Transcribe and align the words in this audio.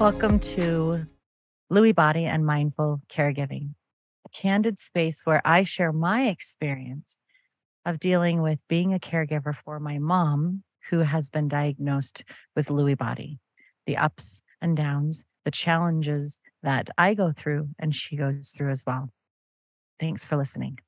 Welcome 0.00 0.38
to 0.38 1.04
Lewy 1.70 1.94
Body 1.94 2.24
and 2.24 2.46
Mindful 2.46 3.02
Caregiving, 3.10 3.74
a 4.24 4.30
candid 4.30 4.78
space 4.78 5.26
where 5.26 5.42
I 5.44 5.62
share 5.62 5.92
my 5.92 6.28
experience 6.28 7.18
of 7.84 8.00
dealing 8.00 8.40
with 8.40 8.66
being 8.66 8.94
a 8.94 8.98
caregiver 8.98 9.54
for 9.54 9.78
my 9.78 9.98
mom, 9.98 10.62
who 10.88 11.00
has 11.00 11.28
been 11.28 11.48
diagnosed 11.48 12.24
with 12.56 12.68
Lewy 12.68 12.96
Body, 12.96 13.40
the 13.84 13.98
ups 13.98 14.42
and 14.62 14.74
downs, 14.74 15.26
the 15.44 15.50
challenges 15.50 16.40
that 16.62 16.88
I 16.96 17.12
go 17.12 17.30
through 17.30 17.68
and 17.78 17.94
she 17.94 18.16
goes 18.16 18.54
through 18.56 18.70
as 18.70 18.84
well. 18.86 19.10
Thanks 20.00 20.24
for 20.24 20.38
listening. 20.38 20.78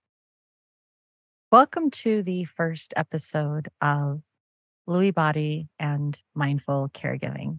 Welcome 1.50 1.90
to 1.90 2.22
the 2.22 2.44
first 2.44 2.94
episode 2.96 3.68
of 3.82 4.22
Lewy 4.88 5.12
Body 5.12 5.68
and 5.78 6.18
Mindful 6.34 6.88
Caregiving. 6.94 7.58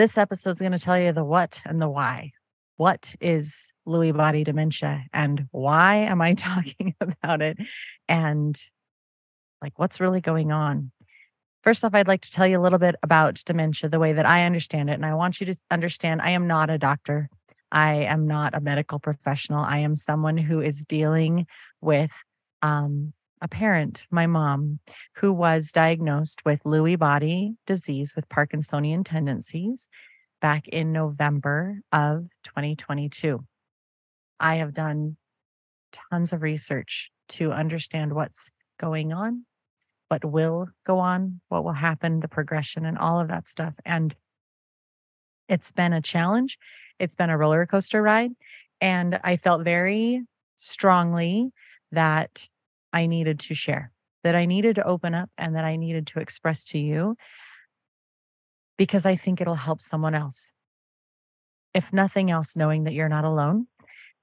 This 0.00 0.16
episode 0.16 0.52
is 0.52 0.60
going 0.60 0.72
to 0.72 0.78
tell 0.78 0.98
you 0.98 1.12
the 1.12 1.24
what 1.24 1.60
and 1.66 1.78
the 1.78 1.86
why. 1.86 2.32
What 2.78 3.14
is 3.20 3.74
Lewy 3.86 4.16
body 4.16 4.44
dementia 4.44 5.04
and 5.12 5.46
why 5.50 5.96
am 5.96 6.22
I 6.22 6.32
talking 6.38 6.94
about 7.02 7.42
it? 7.42 7.58
And 8.08 8.58
like, 9.60 9.78
what's 9.78 10.00
really 10.00 10.22
going 10.22 10.52
on? 10.52 10.90
First 11.62 11.84
off, 11.84 11.94
I'd 11.94 12.08
like 12.08 12.22
to 12.22 12.30
tell 12.30 12.46
you 12.46 12.58
a 12.58 12.62
little 12.62 12.78
bit 12.78 12.94
about 13.02 13.42
dementia, 13.44 13.90
the 13.90 13.98
way 13.98 14.14
that 14.14 14.24
I 14.24 14.46
understand 14.46 14.88
it. 14.88 14.94
And 14.94 15.04
I 15.04 15.12
want 15.12 15.38
you 15.38 15.46
to 15.48 15.56
understand 15.70 16.22
I 16.22 16.30
am 16.30 16.46
not 16.46 16.70
a 16.70 16.78
doctor. 16.78 17.28
I 17.70 17.96
am 17.96 18.26
not 18.26 18.54
a 18.54 18.60
medical 18.60 19.00
professional. 19.00 19.62
I 19.62 19.80
am 19.80 19.96
someone 19.96 20.38
who 20.38 20.62
is 20.62 20.86
dealing 20.86 21.46
with 21.82 22.12
um, 22.62 23.12
a 23.40 23.48
parent, 23.48 24.06
my 24.10 24.26
mom, 24.26 24.80
who 25.16 25.32
was 25.32 25.72
diagnosed 25.72 26.44
with 26.44 26.62
Lewy 26.64 26.98
body 26.98 27.54
disease 27.66 28.14
with 28.14 28.28
Parkinsonian 28.28 29.04
tendencies 29.04 29.88
back 30.40 30.68
in 30.68 30.92
November 30.92 31.80
of 31.92 32.28
2022. 32.44 33.44
I 34.38 34.56
have 34.56 34.74
done 34.74 35.16
tons 35.92 36.32
of 36.32 36.42
research 36.42 37.10
to 37.28 37.52
understand 37.52 38.12
what's 38.12 38.52
going 38.78 39.12
on, 39.12 39.44
what 40.08 40.24
will 40.24 40.68
go 40.84 40.98
on, 40.98 41.40
what 41.48 41.64
will 41.64 41.72
happen, 41.72 42.20
the 42.20 42.28
progression, 42.28 42.84
and 42.84 42.98
all 42.98 43.20
of 43.20 43.28
that 43.28 43.48
stuff. 43.48 43.74
And 43.84 44.14
it's 45.48 45.72
been 45.72 45.92
a 45.92 46.00
challenge. 46.00 46.58
It's 46.98 47.14
been 47.14 47.30
a 47.30 47.38
roller 47.38 47.66
coaster 47.66 48.02
ride. 48.02 48.32
And 48.80 49.18
I 49.22 49.36
felt 49.36 49.64
very 49.64 50.24
strongly 50.56 51.50
that 51.92 52.48
I 52.92 53.06
needed 53.06 53.40
to 53.40 53.54
share, 53.54 53.92
that 54.24 54.34
I 54.34 54.46
needed 54.46 54.76
to 54.76 54.86
open 54.86 55.14
up 55.14 55.30
and 55.38 55.54
that 55.54 55.64
I 55.64 55.76
needed 55.76 56.06
to 56.08 56.20
express 56.20 56.64
to 56.66 56.78
you 56.78 57.16
because 58.76 59.04
I 59.04 59.14
think 59.14 59.40
it'll 59.40 59.54
help 59.54 59.80
someone 59.80 60.14
else. 60.14 60.52
If 61.74 61.92
nothing 61.92 62.30
else, 62.30 62.56
knowing 62.56 62.84
that 62.84 62.94
you're 62.94 63.08
not 63.08 63.24
alone 63.24 63.66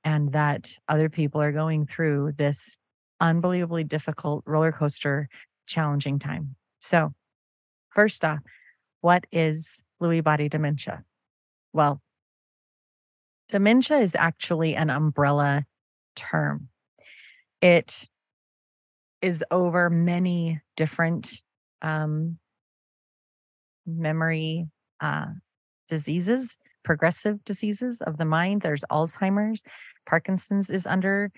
and 0.04 0.34
that 0.34 0.72
other 0.88 1.10
people 1.10 1.42
are 1.42 1.52
going 1.52 1.86
through 1.86 2.34
this 2.38 2.78
unbelievably 3.20 3.86
difficult 3.86 4.44
roller 4.45 4.72
coaster, 4.72 5.30
challenging 5.66 6.20
time. 6.20 6.56
So, 6.80 7.14
first 7.90 8.23
off, 8.23 8.40
what 9.02 9.26
is 9.32 9.84
Lewy 10.02 10.23
body 10.23 10.50
dementia? 10.50 11.04
Well, 11.73 12.02
dementia 13.50 14.00
is 14.00 14.16
actually 14.16 14.76
an 14.76 14.90
umbrella 14.90 15.66
term. 16.16 16.70
It 17.62 18.08
is 19.22 19.44
over 19.52 19.90
many 19.90 20.62
different 20.76 21.42
um, 21.82 22.38
memory 23.86 24.68
uh, 25.02 25.28
diseases, 25.88 26.58
progressive 26.83 27.44
diseases 27.44 28.02
of 28.02 28.17
the 28.17 28.26
mind. 28.26 28.61
There's 28.61 28.86
Alzheimer's, 28.92 29.64
Parkinson's 30.08 30.70
is 30.70 30.86
under 30.86 31.32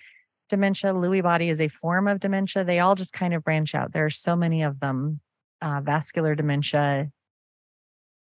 dementia, 0.50 0.92
Lewy 0.92 1.24
body 1.24 1.50
is 1.50 1.62
a 1.62 1.68
form 1.68 2.08
of 2.08 2.20
dementia. 2.20 2.64
They 2.64 2.80
all 2.80 2.96
just 2.96 3.14
kind 3.14 3.34
of 3.34 3.44
branch 3.44 3.76
out. 3.76 3.94
There 3.94 4.06
are 4.06 4.10
so 4.10 4.36
many 4.36 4.64
of 4.64 4.80
them. 4.80 5.20
Uh, 5.62 5.82
vascular 5.82 6.36
dementia. 6.36 7.12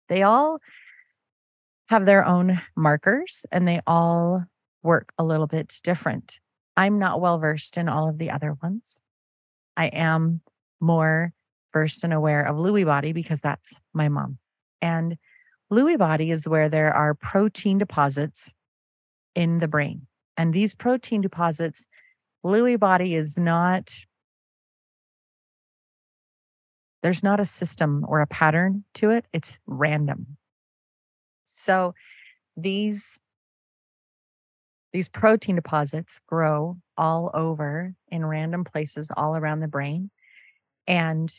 They 0.09 0.23
all 0.23 0.59
have 1.89 2.05
their 2.05 2.25
own 2.25 2.59
markers 2.75 3.45
and 3.51 3.67
they 3.67 3.79
all 3.85 4.45
work 4.81 5.13
a 5.19 5.23
little 5.23 5.45
bit 5.45 5.75
different. 5.83 6.39
I'm 6.75 6.97
not 6.97 7.21
well 7.21 7.37
versed 7.37 7.77
in 7.77 7.87
all 7.87 8.09
of 8.09 8.17
the 8.17 8.31
other 8.31 8.57
ones. 8.63 9.01
I 9.81 9.85
am 9.85 10.41
more 10.79 11.33
versed 11.73 12.03
and 12.03 12.13
aware 12.13 12.43
of 12.43 12.55
Lewy 12.55 12.85
body 12.85 13.13
because 13.13 13.41
that's 13.41 13.81
my 13.93 14.09
mom. 14.09 14.37
And 14.79 15.17
Lewy 15.73 15.97
body 15.97 16.29
is 16.29 16.47
where 16.47 16.69
there 16.69 16.93
are 16.93 17.15
protein 17.15 17.79
deposits 17.79 18.53
in 19.33 19.57
the 19.57 19.67
brain. 19.67 20.05
And 20.37 20.53
these 20.53 20.75
protein 20.75 21.21
deposits, 21.21 21.87
Lewy 22.45 22.79
body 22.79 23.15
is 23.15 23.39
not, 23.39 23.91
there's 27.01 27.23
not 27.23 27.39
a 27.39 27.45
system 27.45 28.05
or 28.07 28.21
a 28.21 28.27
pattern 28.27 28.83
to 28.95 29.09
it, 29.09 29.25
it's 29.33 29.57
random. 29.65 30.37
So 31.45 31.95
these 32.55 33.23
these 34.93 35.09
protein 35.09 35.55
deposits 35.55 36.21
grow 36.27 36.77
all 37.01 37.31
over 37.33 37.95
in 38.09 38.23
random 38.23 38.63
places 38.63 39.11
all 39.17 39.35
around 39.35 39.59
the 39.59 39.67
brain. 39.67 40.11
And 40.85 41.33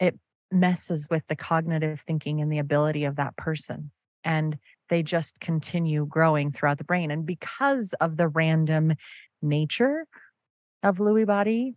it 0.00 0.18
messes 0.50 1.06
with 1.08 1.24
the 1.28 1.36
cognitive 1.36 2.00
thinking 2.00 2.40
and 2.40 2.50
the 2.50 2.58
ability 2.58 3.04
of 3.04 3.14
that 3.14 3.36
person. 3.36 3.92
And 4.24 4.58
they 4.88 5.04
just 5.04 5.38
continue 5.38 6.04
growing 6.04 6.50
throughout 6.50 6.78
the 6.78 6.84
brain. 6.84 7.12
And 7.12 7.24
because 7.24 7.94
of 8.00 8.16
the 8.16 8.26
random 8.26 8.94
nature 9.40 10.06
of 10.82 10.98
Lewy 10.98 11.24
body, 11.24 11.76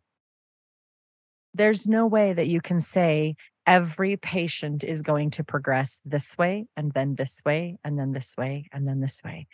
there's 1.53 1.85
no 1.85 2.07
way 2.07 2.33
that 2.33 2.47
you 2.47 2.59
can 2.59 2.81
say 2.81 3.35
every 3.67 4.17
patient 4.17 4.83
is 4.83 5.03
going 5.03 5.29
to 5.29 5.43
progress 5.43 6.01
this 6.03 6.35
way 6.39 6.65
and 6.75 6.91
then 6.93 7.13
this 7.13 7.43
way 7.45 7.77
and 7.83 7.99
then 7.99 8.13
this 8.13 8.33
way 8.35 8.67
and 8.73 8.87
then 8.87 8.99
this 8.99 9.21
way 9.23 9.45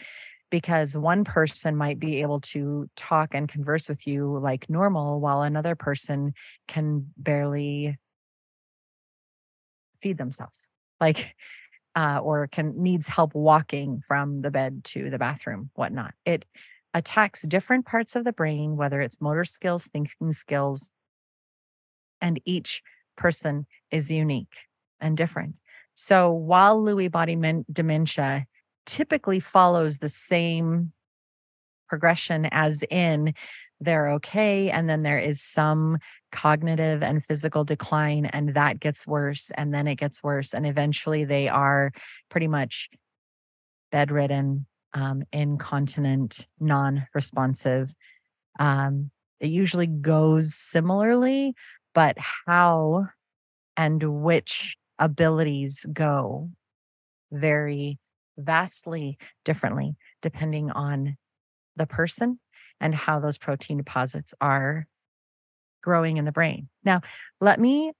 because 0.55 0.95
one 0.95 1.25
person 1.25 1.75
might 1.75 1.99
be 1.99 2.21
able 2.21 2.39
to 2.39 2.89
talk 2.95 3.33
and 3.33 3.49
converse 3.49 3.89
with 3.89 4.07
you 4.07 4.39
like 4.41 4.69
normal 4.69 5.19
while 5.19 5.41
another 5.41 5.75
person 5.75 6.33
can 6.65 7.11
barely 7.17 7.97
feed 10.01 10.17
themselves 10.17 10.69
like 11.01 11.35
uh, 11.93 12.21
or 12.23 12.47
can 12.47 12.81
needs 12.81 13.09
help 13.09 13.35
walking 13.35 14.01
from 14.07 14.37
the 14.37 14.49
bed 14.49 14.85
to 14.85 15.09
the 15.09 15.19
bathroom 15.19 15.71
whatnot. 15.75 16.13
It 16.23 16.45
attacks 16.93 17.41
different 17.41 17.85
parts 17.85 18.15
of 18.15 18.23
the 18.23 18.31
brain 18.31 18.77
whether 18.77 19.01
it's 19.01 19.19
motor 19.19 19.43
skills 19.43 19.89
thinking 19.89 20.31
skills. 20.31 20.89
And 22.21 22.39
each 22.45 22.81
person 23.17 23.65
is 23.91 24.09
unique 24.09 24.55
and 25.01 25.17
different. 25.17 25.55
So 25.95 26.31
while 26.31 26.79
lewy 26.79 27.11
body 27.11 27.35
men- 27.35 27.65
dementia 27.69 28.45
typically 28.85 29.39
follows 29.39 29.99
the 29.99 30.09
same 30.09 30.91
progression 31.87 32.47
as 32.51 32.83
in 32.89 33.33
they're 33.81 34.09
okay 34.09 34.69
and 34.69 34.89
then 34.89 35.03
there 35.03 35.19
is 35.19 35.41
some 35.41 35.97
cognitive 36.31 37.03
and 37.03 37.23
physical 37.23 37.63
decline 37.63 38.25
and 38.25 38.55
that 38.55 38.79
gets 38.79 39.05
worse 39.05 39.51
and 39.51 39.73
then 39.73 39.87
it 39.87 39.95
gets 39.95 40.23
worse 40.23 40.53
and 40.53 40.65
eventually 40.65 41.23
they 41.23 41.47
are 41.47 41.91
pretty 42.29 42.47
much 42.47 42.89
bedridden 43.91 44.65
um, 44.93 45.23
incontinent 45.33 46.47
non-responsive. 46.59 47.93
Um, 48.59 49.11
it 49.39 49.49
usually 49.49 49.87
goes 49.87 50.55
similarly 50.55 51.53
but 51.93 52.17
how 52.45 53.07
and 53.77 54.03
which 54.21 54.77
abilities 54.99 55.85
go 55.91 56.49
vary 57.31 57.97
vastly 58.37 59.17
differently 59.43 59.95
depending 60.21 60.71
on 60.71 61.17
the 61.75 61.87
person 61.87 62.39
and 62.79 62.93
how 62.93 63.19
those 63.19 63.37
protein 63.37 63.77
deposits 63.77 64.33
are 64.41 64.87
growing 65.81 66.17
in 66.17 66.25
the 66.25 66.31
brain. 66.31 66.67
Now, 66.83 67.01
let 67.39 67.59
me 67.59 67.91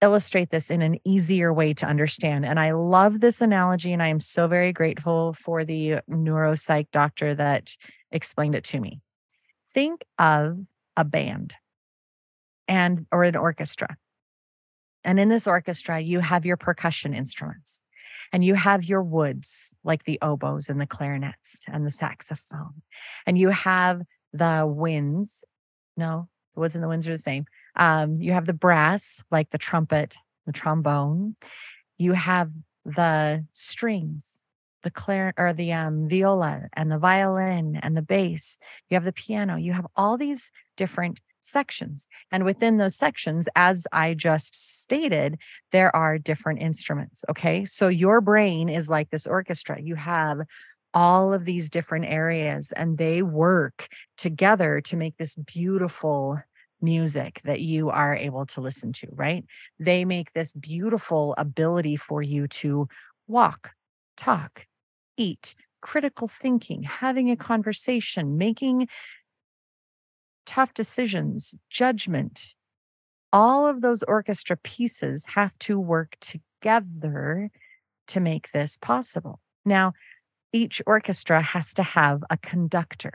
illustrate 0.00 0.50
this 0.50 0.70
in 0.70 0.80
an 0.80 0.98
easier 1.04 1.52
way 1.52 1.74
to 1.74 1.86
understand. 1.86 2.46
And 2.46 2.60
I 2.60 2.72
love 2.72 3.20
this 3.20 3.40
analogy, 3.40 3.92
and 3.92 4.02
I 4.02 4.08
am 4.08 4.20
so 4.20 4.46
very 4.46 4.72
grateful 4.72 5.34
for 5.34 5.64
the 5.64 6.00
neuropsych 6.08 6.86
doctor 6.92 7.34
that 7.34 7.76
explained 8.12 8.54
it 8.54 8.64
to 8.64 8.80
me. 8.80 9.00
Think 9.74 10.04
of 10.18 10.58
a 10.96 11.04
band 11.04 11.54
and 12.68 13.06
or 13.10 13.24
an 13.24 13.36
orchestra. 13.36 13.96
And 15.04 15.18
in 15.18 15.28
this 15.28 15.46
orchestra, 15.46 16.00
you 16.00 16.20
have 16.20 16.46
your 16.46 16.56
percussion 16.56 17.14
instruments 17.14 17.82
and 18.32 18.44
you 18.44 18.54
have 18.54 18.84
your 18.84 19.02
woods 19.02 19.76
like 19.84 20.04
the 20.04 20.18
oboes 20.22 20.68
and 20.68 20.80
the 20.80 20.86
clarinets 20.86 21.64
and 21.68 21.86
the 21.86 21.90
saxophone 21.90 22.82
and 23.26 23.38
you 23.38 23.48
have 23.48 24.02
the 24.32 24.64
winds 24.66 25.44
no 25.96 26.28
the 26.54 26.60
woods 26.60 26.74
and 26.74 26.84
the 26.84 26.88
winds 26.88 27.08
are 27.08 27.12
the 27.12 27.18
same 27.18 27.44
um, 27.76 28.16
you 28.16 28.32
have 28.32 28.46
the 28.46 28.52
brass 28.52 29.22
like 29.30 29.50
the 29.50 29.58
trumpet 29.58 30.16
the 30.46 30.52
trombone 30.52 31.36
you 31.98 32.12
have 32.12 32.52
the 32.84 33.44
strings, 33.52 34.42
the 34.82 34.90
clarinet 34.90 35.34
or 35.36 35.52
the 35.52 35.72
um, 35.72 36.08
viola 36.08 36.68
and 36.72 36.90
the 36.90 36.98
violin 36.98 37.76
and 37.82 37.96
the 37.96 38.02
bass. 38.02 38.58
You 38.88 38.94
have 38.94 39.04
the 39.04 39.12
piano. 39.12 39.56
You 39.56 39.72
have 39.72 39.86
all 39.96 40.16
these 40.16 40.50
different 40.76 41.20
sections. 41.48 42.08
And 42.30 42.44
within 42.44 42.76
those 42.76 42.96
sections, 42.96 43.48
as 43.56 43.86
I 43.92 44.14
just 44.14 44.54
stated, 44.80 45.38
there 45.72 45.94
are 45.94 46.18
different 46.18 46.60
instruments. 46.60 47.24
Okay. 47.30 47.64
So 47.64 47.88
your 47.88 48.20
brain 48.20 48.68
is 48.68 48.88
like 48.88 49.10
this 49.10 49.26
orchestra. 49.26 49.80
You 49.80 49.94
have 49.96 50.40
all 50.94 51.34
of 51.34 51.44
these 51.44 51.70
different 51.70 52.06
areas 52.06 52.72
and 52.72 52.98
they 52.98 53.22
work 53.22 53.88
together 54.16 54.80
to 54.80 54.96
make 54.96 55.16
this 55.16 55.34
beautiful 55.34 56.38
music 56.80 57.40
that 57.44 57.60
you 57.60 57.90
are 57.90 58.14
able 58.14 58.46
to 58.46 58.60
listen 58.60 58.92
to, 58.92 59.08
right? 59.12 59.44
They 59.78 60.04
make 60.04 60.32
this 60.32 60.54
beautiful 60.54 61.34
ability 61.36 61.96
for 61.96 62.22
you 62.22 62.46
to 62.48 62.88
walk, 63.26 63.72
talk, 64.16 64.66
eat, 65.16 65.54
critical 65.80 66.28
thinking, 66.28 66.82
having 66.82 67.30
a 67.30 67.36
conversation, 67.36 68.38
making 68.38 68.88
tough 70.48 70.72
decisions, 70.72 71.54
judgment. 71.68 72.54
All 73.34 73.66
of 73.66 73.82
those 73.82 74.02
orchestra 74.04 74.56
pieces 74.56 75.26
have 75.34 75.58
to 75.58 75.78
work 75.78 76.16
together 76.20 77.50
to 78.06 78.20
make 78.20 78.50
this 78.52 78.78
possible. 78.78 79.40
Now, 79.66 79.92
each 80.50 80.80
orchestra 80.86 81.42
has 81.42 81.74
to 81.74 81.82
have 81.82 82.24
a 82.30 82.38
conductor. 82.38 83.12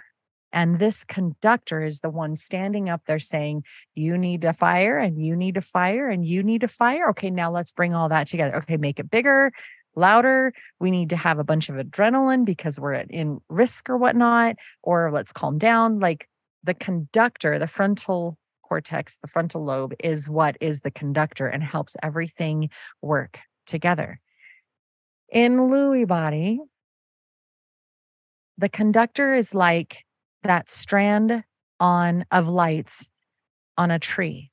And 0.52 0.78
this 0.78 1.04
conductor 1.04 1.84
is 1.84 2.02
the 2.02 2.12
one 2.12 2.36
standing 2.36 2.88
up 2.88 3.06
there 3.06 3.18
saying, 3.18 3.64
You 3.96 4.16
need 4.16 4.42
to 4.42 4.54
fire, 4.54 5.00
and 5.00 5.20
you 5.20 5.36
need 5.36 5.56
to 5.56 5.62
fire, 5.62 6.08
and 6.08 6.24
you 6.24 6.44
need 6.44 6.62
to 6.62 6.68
fire. 6.68 7.10
Okay, 7.10 7.32
now 7.32 7.52
let's 7.52 7.72
bring 7.72 7.96
all 7.96 8.10
that 8.10 8.28
together. 8.28 8.58
Okay, 8.58 8.78
make 8.78 9.00
it 9.00 9.10
bigger, 9.10 9.52
louder. 9.96 10.54
We 10.80 10.92
need 10.92 11.10
to 11.10 11.16
have 11.16 11.40
a 11.40 11.44
bunch 11.44 11.70
of 11.70 11.78
adrenaline 11.78 12.46
because 12.46 12.80
we're 12.80 12.94
in 12.94 13.42
risk 13.50 13.90
or 13.90 13.98
whatnot, 13.98 14.58
or 14.84 15.12
let's 15.12 15.32
calm 15.32 15.58
down. 15.58 16.00
Like 16.00 16.28
the 16.64 16.74
conductor, 16.74 17.60
the 17.60 17.68
frontal 17.68 18.38
cortex, 18.62 19.18
the 19.18 19.28
frontal 19.28 19.64
lobe 19.64 19.94
is 20.00 20.30
what 20.30 20.58
is 20.62 20.82
the 20.82 20.92
conductor 20.92 21.48
and 21.48 21.64
helps 21.64 21.96
everything 22.02 22.70
work 23.02 23.40
together. 23.66 24.20
In 25.30 25.58
Lewy 25.58 26.08
body, 26.08 26.60
the 28.58 28.70
conductor 28.70 29.34
is 29.34 29.54
like 29.54 30.06
that 30.44 30.70
strand 30.70 31.44
on 31.80 32.26
of 32.32 32.48
lights 32.48 33.12
on 33.78 33.92
a 33.92 34.00
tree. 34.00 34.52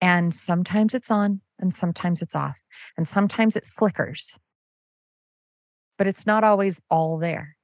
And 0.00 0.34
sometimes 0.34 0.94
it's 0.94 1.10
on 1.10 1.42
and 1.58 1.74
sometimes 1.74 2.22
it's 2.22 2.34
off 2.34 2.58
and 2.96 3.06
sometimes 3.06 3.54
it 3.54 3.66
flickers. 3.66 4.38
But 5.98 6.06
it's 6.06 6.26
not 6.26 6.42
always 6.42 6.80
all 6.90 7.18
there. 7.18 7.56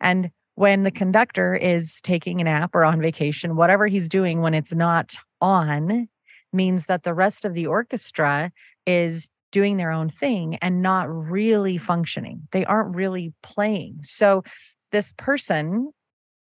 And 0.00 0.32
when 0.54 0.82
the 0.82 0.90
conductor 0.90 1.54
is 1.54 2.00
taking 2.02 2.40
a 2.40 2.44
nap 2.44 2.74
or 2.74 2.84
on 2.84 3.00
vacation, 3.00 3.56
whatever 3.56 3.86
he's 3.86 4.08
doing 4.08 4.40
when 4.40 4.54
it's 4.54 4.74
not 4.74 5.14
on 5.40 6.08
means 6.52 6.86
that 6.86 7.04
the 7.04 7.14
rest 7.14 7.44
of 7.44 7.54
the 7.54 7.66
orchestra 7.66 8.52
is 8.86 9.30
doing 9.50 9.76
their 9.76 9.90
own 9.90 10.08
thing 10.08 10.56
and 10.56 10.82
not 10.82 11.08
really 11.08 11.78
functioning. 11.78 12.48
They 12.52 12.64
aren't 12.64 12.96
really 12.96 13.32
playing. 13.42 14.00
So 14.02 14.42
this 14.90 15.12
person 15.12 15.92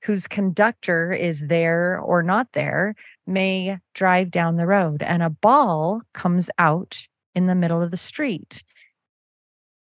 whose 0.03 0.27
conductor 0.27 1.13
is 1.13 1.47
there 1.47 1.97
or 1.97 2.23
not 2.23 2.47
there 2.53 2.95
may 3.25 3.77
drive 3.93 4.31
down 4.31 4.57
the 4.57 4.67
road 4.67 5.01
and 5.01 5.23
a 5.23 5.29
ball 5.29 6.01
comes 6.13 6.49
out 6.57 7.07
in 7.33 7.47
the 7.47 7.55
middle 7.55 7.81
of 7.81 7.91
the 7.91 7.97
street. 7.97 8.63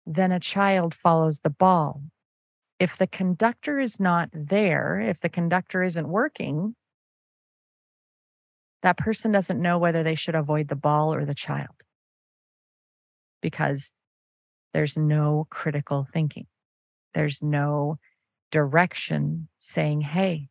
Then 0.06 0.30
a 0.32 0.40
child 0.40 0.94
follows 0.94 1.40
the 1.40 1.50
ball. 1.50 2.02
If 2.80 2.96
the 2.96 3.06
conductor 3.06 3.78
is 3.78 4.00
not 4.00 4.30
there, 4.32 4.98
if 4.98 5.20
the 5.20 5.28
conductor 5.28 5.82
isn't 5.82 6.08
working, 6.08 6.74
that 8.82 8.96
person 8.96 9.30
doesn't 9.30 9.60
know 9.60 9.78
whether 9.78 10.02
they 10.02 10.14
should 10.14 10.34
avoid 10.34 10.68
the 10.68 10.76
ball 10.76 11.12
or 11.12 11.26
the 11.26 11.34
child 11.34 11.84
because 13.42 13.92
there's 14.72 14.96
no 14.96 15.46
critical 15.50 16.06
thinking. 16.10 16.46
There's 17.12 17.42
no 17.42 17.98
direction 18.50 19.48
saying, 19.58 20.00
hey, 20.00 20.48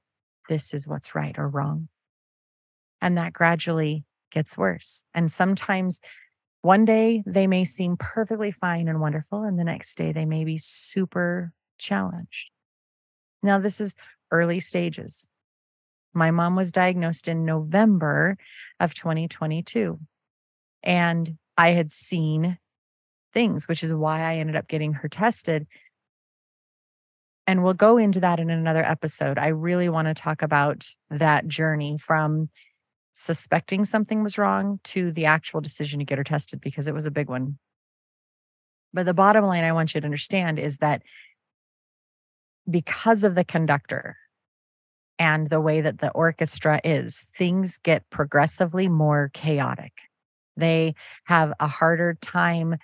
this 0.50 0.74
is 0.74 0.88
what's 0.88 1.16
right 1.16 1.38
or 1.38 1.48
wrong. 1.48 1.90
And 3.02 3.18
that 3.18 3.34
gradually 3.34 4.06
gets 4.32 4.56
worse. 4.56 5.04
And 5.16 5.32
sometimes 5.32 6.00
one 6.62 6.86
day 6.86 7.24
they 7.26 7.48
may 7.48 7.64
seem 7.64 7.98
perfectly 7.98 8.52
fine 8.52 8.88
and 8.88 9.00
wonderful, 9.00 9.44
and 9.44 9.58
the 9.58 9.64
next 9.64 9.98
day 9.98 10.12
they 10.12 10.26
may 10.26 10.44
be 10.44 10.58
super 10.60 11.54
challenged. 11.80 12.52
Now, 13.42 13.58
this 13.58 13.82
is 13.82 13.96
early 14.32 14.60
stages. 14.60 15.28
My 16.14 16.32
mom 16.32 16.56
was 16.56 16.72
diagnosed 16.72 17.28
in 17.28 17.46
November 17.46 18.38
of 18.80 18.94
2022, 18.94 20.00
and 20.84 21.38
I 21.58 21.72
had 21.72 21.92
seen 21.92 22.58
things, 23.34 23.68
which 23.68 23.84
is 23.84 23.94
why 23.94 24.22
I 24.22 24.38
ended 24.38 24.56
up 24.56 24.68
getting 24.68 24.94
her 24.94 25.08
tested 25.08 25.68
and 27.50 27.64
we'll 27.64 27.74
go 27.74 27.98
into 27.98 28.20
that 28.20 28.40
in 28.40 28.52
another 28.52 28.86
episode. 28.86 29.40
I 29.40 29.48
really 29.48 29.90
want 29.90 30.08
to 30.08 30.14
talk 30.14 30.44
about 30.44 30.86
that 31.10 31.48
journey 31.48 31.98
from 31.98 32.50
suspecting 33.14 33.86
something 33.86 34.22
was 34.22 34.38
wrong 34.38 34.80
to 34.84 35.12
the 35.12 35.26
actual 35.26 35.60
decision 35.60 35.98
to 35.98 36.06
get 36.06 36.20
her 36.20 36.24
tested 36.24 36.62
because 36.62 36.88
it 36.88 36.94
was 36.94 37.08
a 37.08 37.12
big 37.12 37.28
one. 37.28 37.58
But 38.94 39.08
the 39.08 39.16
bottom 39.16 39.46
line 39.46 39.64
I 39.64 39.72
want 39.72 39.96
you 39.96 40.02
to 40.02 40.06
understand 40.06 40.60
is 40.60 40.78
that 40.78 41.02
because 42.70 43.24
of 43.24 43.36
the 43.36 43.44
conductor 43.44 44.18
and 45.18 45.50
the 45.50 45.62
way 45.62 45.82
that 45.82 46.00
the 46.00 46.12
orchestra 46.12 46.80
is, 46.84 47.32
things 47.38 47.78
get 47.78 48.10
progressively 48.10 48.88
more 48.88 49.30
chaotic. 49.34 49.94
They 50.56 50.96
have 51.26 51.54
a 51.60 51.68
harder 51.68 52.18
time 52.22 52.78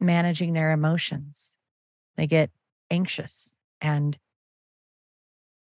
managing 0.00 0.52
their 0.52 0.72
emotions. 0.72 1.58
They 2.16 2.26
get 2.26 2.50
anxious 2.90 3.56
and 3.80 4.18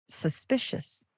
suspicious 0.08 1.08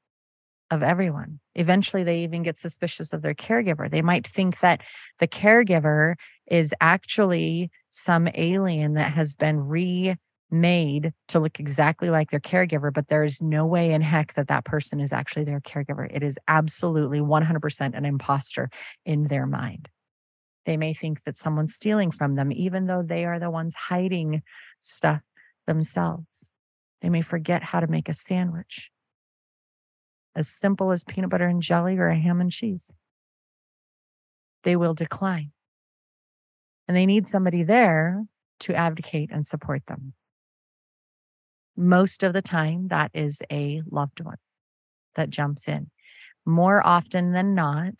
of 0.70 0.82
everyone. 0.82 1.40
Eventually, 1.54 2.02
they 2.02 2.22
even 2.22 2.42
get 2.42 2.58
suspicious 2.58 3.12
of 3.12 3.22
their 3.22 3.34
caregiver. 3.34 3.90
They 3.90 4.02
might 4.02 4.26
think 4.26 4.60
that 4.60 4.80
the 5.18 5.28
caregiver 5.28 6.14
is 6.46 6.74
actually 6.80 7.70
some 7.90 8.28
alien 8.34 8.94
that 8.94 9.12
has 9.12 9.36
been 9.36 9.60
remade 10.50 11.12
to 11.28 11.40
look 11.40 11.58
exactly 11.58 12.10
like 12.10 12.30
their 12.30 12.40
caregiver, 12.40 12.92
but 12.92 13.08
there 13.08 13.24
is 13.24 13.42
no 13.42 13.66
way 13.66 13.92
in 13.92 14.02
heck 14.02 14.34
that 14.34 14.48
that 14.48 14.64
person 14.64 15.00
is 15.00 15.12
actually 15.12 15.44
their 15.44 15.60
caregiver. 15.60 16.08
It 16.10 16.22
is 16.22 16.38
absolutely 16.48 17.20
100% 17.20 17.94
an 17.94 18.04
imposter 18.04 18.70
in 19.04 19.28
their 19.28 19.46
mind. 19.46 19.88
They 20.64 20.76
may 20.76 20.94
think 20.94 21.24
that 21.24 21.36
someone's 21.36 21.74
stealing 21.74 22.10
from 22.10 22.34
them, 22.34 22.52
even 22.52 22.86
though 22.86 23.02
they 23.02 23.24
are 23.24 23.38
the 23.38 23.50
ones 23.50 23.74
hiding 23.74 24.42
stuff 24.80 25.22
themselves. 25.66 26.54
They 27.02 27.10
may 27.10 27.20
forget 27.20 27.62
how 27.62 27.80
to 27.80 27.86
make 27.86 28.08
a 28.08 28.14
sandwich 28.14 28.90
as 30.34 30.48
simple 30.48 30.90
as 30.90 31.04
peanut 31.04 31.30
butter 31.30 31.46
and 31.46 31.62
jelly 31.62 31.96
or 31.96 32.08
a 32.08 32.18
ham 32.18 32.40
and 32.40 32.50
cheese. 32.50 32.92
They 34.62 34.76
will 34.76 34.94
decline. 34.94 35.52
And 36.88 36.96
they 36.96 37.06
need 37.06 37.26
somebody 37.26 37.62
there 37.62 38.24
to 38.60 38.74
advocate 38.74 39.30
and 39.32 39.46
support 39.46 39.82
them. 39.86 40.14
Most 41.76 42.22
of 42.22 42.32
the 42.32 42.42
time, 42.42 42.88
that 42.88 43.10
is 43.14 43.42
a 43.50 43.82
loved 43.90 44.20
one 44.20 44.36
that 45.14 45.30
jumps 45.30 45.68
in. 45.68 45.90
More 46.46 46.86
often 46.86 47.32
than 47.32 47.54
not, 47.54 47.94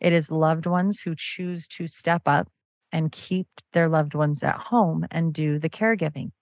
it 0.00 0.12
is 0.12 0.30
loved 0.30 0.66
ones 0.66 1.00
who 1.00 1.14
choose 1.16 1.68
to 1.68 1.86
step 1.86 2.22
up 2.26 2.48
and 2.92 3.12
keep 3.12 3.48
their 3.72 3.88
loved 3.88 4.14
ones 4.14 4.42
at 4.42 4.56
home 4.56 5.06
and 5.10 5.32
do 5.32 5.58
the 5.58 5.70
caregiving 5.70 6.32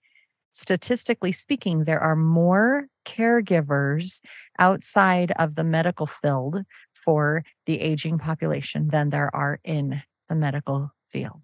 statistically 0.55 1.33
speaking, 1.33 1.83
there 1.83 1.99
are 1.99 2.15
more 2.15 2.87
caregivers 3.05 4.21
outside 4.57 5.33
of 5.37 5.55
the 5.55 5.65
medical 5.65 6.07
field 6.07 6.63
for 6.93 7.43
the 7.65 7.81
aging 7.81 8.17
population 8.17 8.87
than 8.87 9.09
there 9.09 9.33
are 9.35 9.59
in 9.65 10.01
the 10.29 10.35
medical 10.35 10.91
field. 11.05 11.41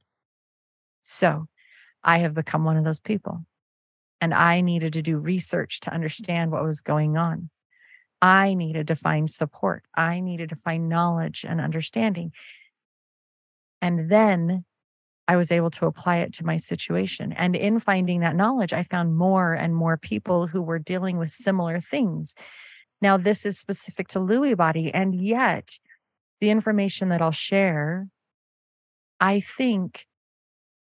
So 1.01 1.47
I 2.03 2.19
have 2.19 2.33
become 2.33 2.63
one 2.63 2.77
of 2.77 2.85
those 2.85 3.01
people. 3.01 3.45
And 4.21 4.33
I 4.33 4.61
needed 4.61 4.93
to 4.93 5.01
do 5.01 5.17
research 5.17 5.79
to 5.81 5.93
understand 5.93 6.51
what 6.51 6.63
was 6.63 6.79
going 6.81 7.17
on. 7.17 7.49
I 8.21 8.53
needed 8.53 8.87
to 8.87 8.95
find 8.95 9.29
support. 9.29 9.83
I 9.95 10.19
needed 10.19 10.49
to 10.49 10.55
find 10.55 10.87
knowledge 10.87 11.43
and 11.47 11.59
understanding. 11.59 12.31
And 13.81 14.11
then 14.11 14.63
I 15.27 15.37
was 15.37 15.51
able 15.51 15.71
to 15.71 15.87
apply 15.87 16.17
it 16.17 16.33
to 16.33 16.45
my 16.45 16.57
situation. 16.57 17.33
And 17.33 17.55
in 17.55 17.79
finding 17.79 18.19
that 18.19 18.35
knowledge, 18.35 18.73
I 18.73 18.83
found 18.83 19.17
more 19.17 19.53
and 19.53 19.75
more 19.75 19.97
people 19.97 20.47
who 20.47 20.61
were 20.61 20.77
dealing 20.77 21.17
with 21.17 21.29
similar 21.29 21.79
things. 21.79 22.35
Now, 23.01 23.17
this 23.17 23.45
is 23.45 23.57
specific 23.57 24.07
to 24.09 24.19
Lewy 24.19 24.55
body. 24.55 24.93
And 24.93 25.15
yet, 25.15 25.79
the 26.39 26.51
information 26.51 27.09
that 27.09 27.21
I'll 27.21 27.31
share, 27.31 28.07
I 29.19 29.39
think 29.39 30.05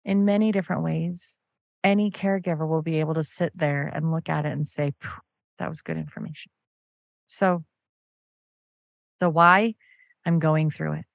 in 0.06 0.24
many 0.24 0.51
different 0.51 0.84
ways, 0.84 1.39
any 1.86 2.10
caregiver 2.10 2.68
will 2.68 2.82
be 2.82 3.00
able 3.00 3.13
to 3.13 3.24
sit 3.24 3.54
there 3.56 3.89
and 3.94 4.12
look 4.12 4.27
at 4.27 4.46
it 4.46 4.51
and 4.51 4.65
say, 4.65 4.94
that 5.60 5.70
was 5.70 5.84
good 5.84 5.98
information. 5.98 6.51
So, 7.27 7.63
the 9.20 9.30
why, 9.30 9.75
I'm 10.25 10.39
going 10.39 10.72
through 10.72 10.94
it 10.94 11.06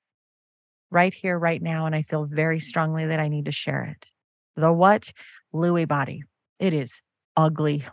right 0.91 1.12
here, 1.12 1.37
right 1.39 1.61
now. 1.61 1.87
And 1.87 1.95
I 1.95 2.03
feel 2.03 2.25
very 2.25 2.61
strongly 2.61 3.05
that 3.07 3.21
I 3.21 3.29
need 3.29 3.47
to 3.47 3.53
share 3.53 3.85
it. 3.85 4.11
The 4.57 4.73
what, 4.73 5.12
Lewy 5.53 5.87
body. 5.87 6.23
It 6.59 6.73
is 6.73 7.03
ugly. 7.37 7.85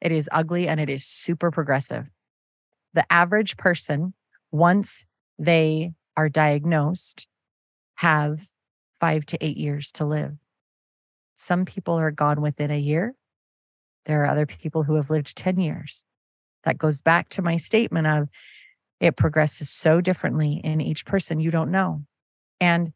It 0.00 0.10
is 0.10 0.28
ugly 0.32 0.68
and 0.68 0.80
it 0.80 0.88
is 0.88 1.04
super 1.04 1.50
progressive. 1.50 2.08
The 2.94 3.10
average 3.12 3.56
person, 3.56 4.14
once 4.50 5.06
they 5.38 5.92
are 6.16 6.30
diagnosed, 6.30 7.28
have 7.96 8.48
five 8.98 9.26
to 9.26 9.44
eight 9.44 9.58
years 9.58 9.92
to 9.92 10.06
live. 10.06 10.36
Some 11.40 11.64
people 11.64 11.94
are 11.94 12.10
gone 12.10 12.42
within 12.42 12.70
a 12.70 12.78
year. 12.78 13.14
There 14.04 14.22
are 14.22 14.26
other 14.26 14.44
people 14.44 14.82
who 14.82 14.96
have 14.96 15.08
lived 15.08 15.34
10 15.34 15.58
years. 15.58 16.04
That 16.64 16.76
goes 16.76 17.00
back 17.00 17.30
to 17.30 17.40
my 17.40 17.56
statement 17.56 18.06
of 18.06 18.28
it 19.00 19.16
progresses 19.16 19.70
so 19.70 20.02
differently 20.02 20.60
in 20.62 20.82
each 20.82 21.06
person. 21.06 21.40
You 21.40 21.50
don't 21.50 21.70
know. 21.70 22.04
And 22.60 22.92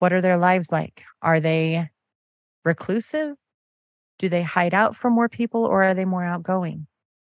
what 0.00 0.12
are 0.12 0.20
their 0.20 0.36
lives 0.36 0.72
like? 0.72 1.04
Are 1.22 1.38
they 1.38 1.90
reclusive? 2.64 3.36
Do 4.18 4.28
they 4.28 4.42
hide 4.42 4.74
out 4.74 4.96
from 4.96 5.12
more 5.12 5.28
people 5.28 5.64
or 5.64 5.84
are 5.84 5.94
they 5.94 6.04
more 6.04 6.24
outgoing? 6.24 6.88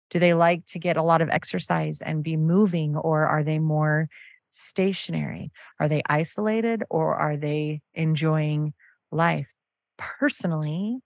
Do 0.10 0.20
they 0.20 0.34
like 0.34 0.65
to 0.65 0.80
get 0.80 0.98
a 0.98 1.01
lot 1.01 1.22
of 1.22 1.30
exercise 1.30 2.01
and 2.01 2.25
be 2.25 2.36
moving 2.36 2.98
or 2.98 3.25
are 3.25 3.44
they 3.46 3.60
more 3.60 4.10
stationary? 4.51 5.54
Are 5.80 5.88
they 5.88 6.01
isolated 6.10 6.84
or 6.89 7.15
are 7.15 7.38
they 7.38 7.80
enjoying 7.94 8.74
life? 9.13 9.55
Personally, 9.98 11.00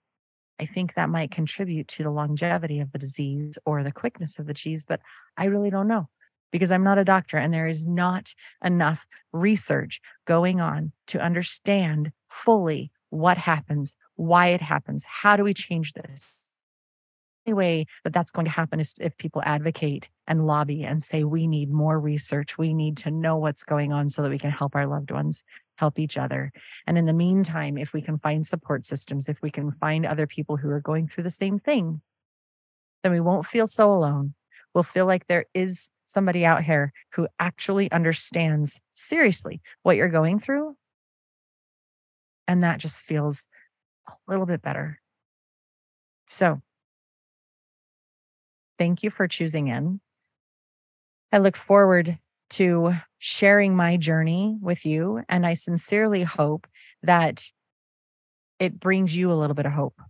I 0.60 0.64
think 0.66 0.94
that 0.94 1.08
might 1.08 1.30
contribute 1.30 1.88
to 1.88 2.02
the 2.02 2.10
longevity 2.10 2.80
of 2.80 2.92
the 2.92 2.98
disease 2.98 3.58
or 3.64 3.82
the 3.82 3.92
quickness 3.92 4.38
of 4.38 4.46
the 4.46 4.54
disease, 4.54 4.84
but 4.84 5.00
I 5.36 5.46
really 5.46 5.70
don't 5.70 5.88
know 5.88 6.08
because 6.52 6.70
I'm 6.70 6.84
not 6.84 6.98
a 6.98 7.04
doctor 7.04 7.38
and 7.38 7.52
there 7.52 7.66
is 7.66 7.86
not 7.86 8.34
enough 8.62 9.06
research 9.32 10.00
going 10.26 10.60
on 10.60 10.92
to 11.08 11.20
understand 11.20 12.12
fully 12.28 12.90
what 13.10 13.38
happens, 13.38 13.96
why 14.16 14.48
it 14.48 14.60
happens, 14.60 15.06
how 15.06 15.36
do 15.36 15.44
we 15.44 15.54
change 15.54 15.92
this? 15.94 16.44
The 17.44 17.52
only 17.52 17.58
way 17.58 17.86
that 18.04 18.12
that's 18.12 18.32
going 18.32 18.44
to 18.44 18.52
happen 18.52 18.80
is 18.80 18.94
if 19.00 19.16
people 19.16 19.42
advocate 19.44 20.10
and 20.26 20.46
lobby 20.46 20.84
and 20.84 21.02
say, 21.02 21.24
we 21.24 21.46
need 21.46 21.70
more 21.70 21.98
research. 21.98 22.58
We 22.58 22.74
need 22.74 22.98
to 22.98 23.10
know 23.10 23.36
what's 23.36 23.64
going 23.64 23.92
on 23.92 24.10
so 24.10 24.22
that 24.22 24.30
we 24.30 24.38
can 24.38 24.50
help 24.50 24.76
our 24.76 24.86
loved 24.86 25.10
ones, 25.10 25.42
help 25.80 25.98
each 25.98 26.18
other. 26.18 26.52
And 26.86 26.98
in 26.98 27.06
the 27.06 27.14
meantime, 27.14 27.78
if 27.78 27.94
we 27.94 28.02
can 28.02 28.18
find 28.18 28.46
support 28.46 28.84
systems, 28.84 29.30
if 29.30 29.40
we 29.40 29.50
can 29.50 29.72
find 29.72 30.04
other 30.04 30.26
people 30.26 30.58
who 30.58 30.68
are 30.68 30.80
going 30.80 31.06
through 31.06 31.24
the 31.24 31.30
same 31.30 31.58
thing, 31.58 32.02
then 33.02 33.12
we 33.12 33.20
won't 33.20 33.46
feel 33.46 33.66
so 33.66 33.88
alone. 33.90 34.34
We'll 34.74 34.84
feel 34.84 35.06
like 35.06 35.26
there 35.26 35.46
is 35.54 35.90
somebody 36.04 36.44
out 36.44 36.64
here 36.64 36.92
who 37.14 37.28
actually 37.38 37.90
understands 37.90 38.82
seriously 38.92 39.62
what 39.82 39.96
you're 39.96 40.10
going 40.10 40.38
through. 40.38 40.76
And 42.46 42.62
that 42.62 42.78
just 42.78 43.06
feels 43.06 43.48
a 44.06 44.12
little 44.28 44.44
bit 44.44 44.60
better. 44.60 45.00
So, 46.26 46.60
thank 48.78 49.02
you 49.02 49.10
for 49.10 49.26
choosing 49.26 49.68
in. 49.68 50.00
I 51.32 51.38
look 51.38 51.56
forward 51.56 52.18
to 52.50 52.94
sharing 53.18 53.76
my 53.76 53.96
journey 53.96 54.56
with 54.60 54.84
you. 54.84 55.22
And 55.28 55.46
I 55.46 55.54
sincerely 55.54 56.22
hope 56.22 56.66
that 57.02 57.44
it 58.58 58.78
brings 58.78 59.16
you 59.16 59.32
a 59.32 59.34
little 59.34 59.54
bit 59.54 59.66
of 59.66 59.72
hope, 59.72 60.00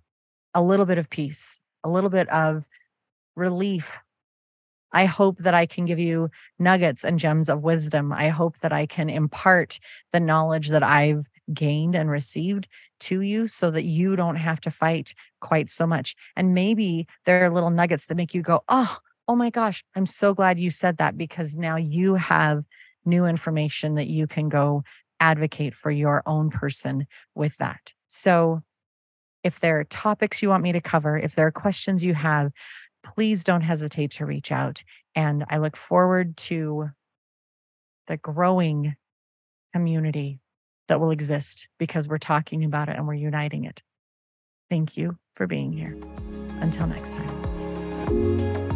a 0.55 0.63
little 0.63 0.87
bit 0.87 0.99
of 0.99 1.11
peace, 1.11 1.61
a 1.85 1.91
little 1.91 2.11
bit 2.11 2.29
of 2.29 2.67
relief 3.37 3.97
I 4.93 5.05
hope 5.05 5.39
that 5.39 5.55
I 5.55 5.67
can 5.67 5.85
give 5.85 5.99
you 5.99 6.31
nuggets 6.59 7.05
and 7.05 7.19
gems 7.19 7.49
of 7.49 7.63
wisdom. 7.63 8.13
I 8.13 8.29
hope 8.29 8.59
that 8.59 8.73
I 8.73 8.87
can 8.87 9.09
impart 9.09 9.79
the 10.13 10.21
knowledge 10.21 10.69
that 10.71 10.83
I've 10.83 11.27
gained 11.53 11.95
and 11.95 12.11
received 12.11 12.69
to 13.01 13.21
you 13.21 13.47
so 13.47 13.71
that 13.71 13.85
you 13.85 14.17
don't 14.17 14.37
have 14.37 14.61
to 14.63 14.71
fight 14.71 15.15
quite 15.41 15.71
so 15.71 15.87
much. 15.87 16.15
And 16.37 16.55
maybe 16.55 17.07
there 17.25 17.45
are 17.45 17.51
little 17.51 17.71
nuggets 17.71 18.07
that 18.07 18.17
make 18.17 18.35
you 18.35 18.43
go, 18.43 18.63
oh, 18.69 18.99
oh 19.31 19.37
my 19.37 19.49
gosh, 19.49 19.85
I'm 19.95 20.07
so 20.07 20.35
glad 20.35 20.59
you 20.59 20.71
said 20.71 20.97
that 20.97 21.17
because 21.17 21.57
now 21.57 21.77
you 21.77 22.17
have 22.17 22.65
new 23.05 23.27
information 23.27 23.95
that 23.95 24.09
you 24.09 24.27
can 24.27 24.49
go 24.49 24.83
advocate 25.21 25.73
for 25.73 25.93
your 25.93 26.25
own 26.27 26.51
person 26.51 27.07
with 27.33 27.57
that. 27.59 27.93
So 28.09 28.63
if 29.45 29.61
there 29.61 29.79
are 29.79 29.85
topics 29.85 30.43
you 30.43 30.49
want 30.49 30.65
me 30.65 30.73
to 30.73 30.81
cover, 30.81 31.17
if 31.17 31.37
there 31.37 31.47
are 31.47 31.53
questions 31.53 32.05
you 32.05 32.15
have, 32.15 32.51
please 33.05 33.45
don't 33.45 33.61
hesitate 33.61 34.11
to 34.13 34.27
reach 34.27 34.51
out. 34.51 34.83
And 35.15 35.45
I 35.49 35.59
look 35.59 35.77
forward 35.77 36.37
to 36.39 36.91
the 38.09 38.17
growing 38.17 38.97
community 39.73 40.41
that 40.89 40.99
will 40.99 41.13
exist 41.13 41.69
because 41.79 42.09
we're 42.09 42.19
talking 42.19 42.65
about 42.65 42.89
it 42.89 42.97
and 42.97 43.07
we're 43.07 43.15
uniting 43.15 43.63
it. 43.63 43.81
Thank 44.69 44.97
you 44.97 45.19
for 45.37 45.47
being 45.47 45.71
here. 45.73 45.97
Until 46.61 46.89
next 46.89 47.15
time. 47.15 48.70